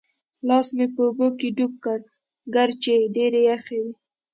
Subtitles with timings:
[0.47, 1.73] لاس مې په اوبو کې ډوب
[2.53, 3.93] کړ چې ډېرې یخې وې.